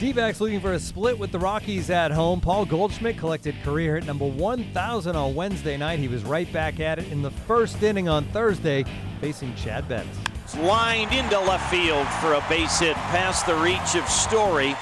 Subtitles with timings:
[0.00, 2.40] D-backs looking for a split with the Rockies at home.
[2.40, 5.98] Paul Goldschmidt collected career hit number 1,000 on Wednesday night.
[5.98, 8.86] He was right back at it in the first inning on Thursday,
[9.20, 10.08] facing Chad Bettis.
[10.56, 14.74] Lined into left field for a base hit past the reach of Story.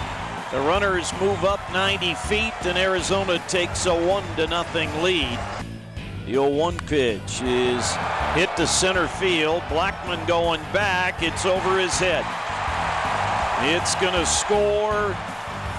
[0.52, 5.36] The runners move up 90 feet, and Arizona takes a one to nothing lead.
[6.26, 7.92] The 0-1 pitch is
[8.34, 9.62] hit to center field.
[9.62, 11.24] Blackmon going back.
[11.24, 12.24] It's over his head.
[13.62, 15.16] It's going to score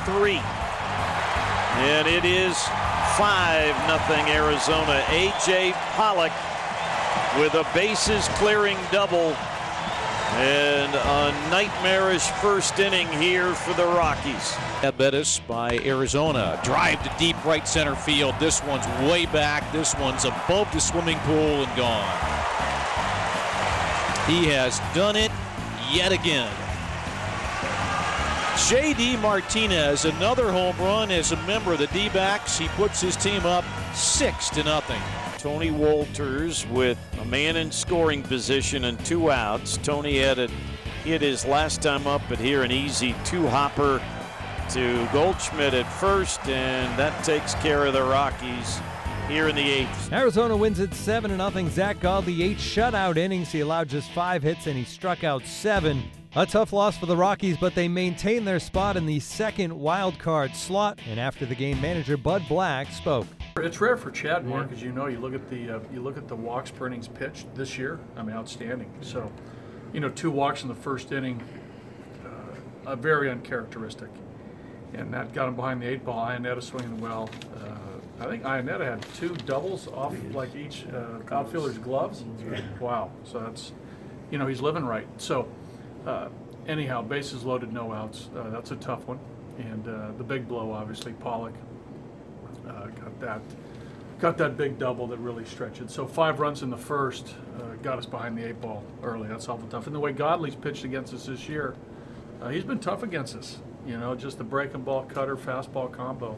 [0.06, 0.42] three.
[1.80, 2.58] And it is
[3.18, 5.04] 5 nothing Arizona.
[5.10, 5.72] A.J.
[5.96, 6.32] Pollock
[7.38, 9.36] with a bases clearing double
[10.36, 14.56] and a nightmarish first inning here for the Rockies.
[14.98, 16.60] Bettis by Arizona.
[16.64, 18.36] Drive to deep right center field.
[18.40, 19.72] This one's way back.
[19.72, 22.14] This one's above the swimming pool and gone.
[24.28, 25.32] He has done it
[25.92, 26.52] yet again.
[28.68, 29.18] J.D.
[29.18, 32.58] Martinez, another home run as a member of the D-backs.
[32.58, 35.02] He puts his team up six to nothing.
[35.40, 39.78] Tony Wolters with a man in scoring position and two outs.
[39.78, 40.52] Tony had it
[41.04, 44.00] hit his last time up, but here an easy two hopper
[44.72, 48.80] to Goldschmidt at first, and that takes care of the Rockies
[49.28, 50.14] here in the eighth.
[50.14, 51.70] Arizona wins it 7 0.
[51.70, 53.52] Zack Godley, eight shutout innings.
[53.52, 56.04] He allowed just five hits and he struck out seven.
[56.36, 60.20] A tough loss for the Rockies, but they maintain their spot in the second wild
[60.20, 61.00] card slot.
[61.10, 63.26] And after the game, manager Bud Black spoke.
[63.58, 65.08] It's rare for Chad, Mark, as you know.
[65.08, 68.00] You look at the uh, you look at the walks per innings pitched this year.
[68.16, 68.92] I mean, outstanding.
[69.02, 69.32] So,
[69.92, 71.42] you know, two walks in the first inning,
[72.86, 74.10] uh, very uncharacteristic,
[74.94, 76.28] and that got him behind the eight ball.
[76.28, 77.28] Iannetta swinging well.
[77.56, 82.24] Uh, I think Iannetta had two doubles off like each uh, outfielder's gloves.
[82.80, 83.12] Wow.
[83.24, 83.74] So that's,
[84.30, 85.08] you know, he's living right.
[85.18, 85.50] So,
[86.06, 86.30] uh,
[86.68, 88.30] anyhow, bases loaded, no outs.
[88.36, 89.20] Uh, that's a tough one,
[89.58, 91.54] and the big blow, obviously, Pollock
[92.68, 93.42] uh, got that
[94.20, 95.90] got that big double that really stretched it.
[95.90, 99.30] So five runs in the first uh, got us behind the eight ball early.
[99.30, 99.88] That's awful tough.
[99.88, 101.76] And the way Godley's pitched against us this year,
[102.42, 103.60] uh, he's been tough against us.
[103.88, 106.38] You know, just the breaking ball, cutter, fastball combo.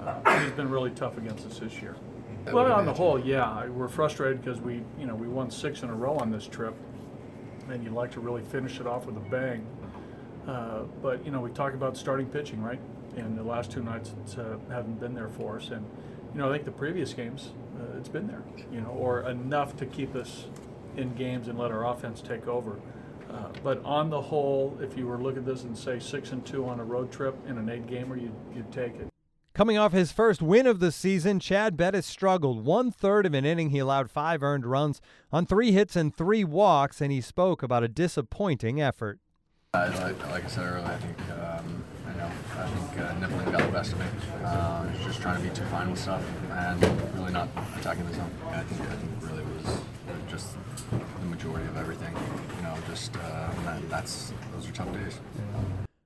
[0.00, 1.96] Uh, he's been really tough against us this year.
[2.52, 5.90] Well, on the whole, yeah, we're frustrated because we, you know, we won six in
[5.90, 6.74] a row on this trip,
[7.70, 9.66] and you'd like to really finish it off with a bang.
[10.46, 12.80] Uh, but you know, we talk about starting pitching, right?
[13.16, 15.70] And the last two nights uh, haven't been there for us.
[15.70, 15.84] And
[16.32, 18.42] you know, I think the previous games uh, it's been there,
[18.72, 20.46] you know, or enough to keep us
[20.96, 22.78] in games and let our offense take over.
[23.30, 26.32] Uh, but on the whole, if you were to look at this and say six
[26.32, 29.08] and two on a road trip in an eight gamer, you'd, you'd take it.
[29.58, 32.64] Coming off his first win of the season, Chad Bettis struggled.
[32.64, 35.00] One third of an inning, he allowed five earned runs
[35.32, 39.18] on three hits and three walks, and he spoke about a disappointing effort.
[39.74, 39.98] Like,
[40.30, 43.72] like, I said earlier, I think um, you know, I think uh, Nippling got the
[43.72, 44.06] best of me.
[44.44, 46.80] Uh, just trying to be too fine with stuff and
[47.16, 47.48] really not
[47.80, 48.30] attacking the zone.
[48.50, 49.80] I think I think really was
[50.30, 50.56] just
[50.92, 52.14] the majority of everything.
[52.58, 55.18] You know, just uh, that, that's those are tough days.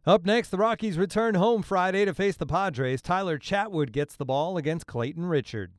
[0.05, 3.01] Up next, the Rockies return home Friday to face the Padres.
[3.01, 5.75] Tyler Chatwood gets the ball against Clayton Richard.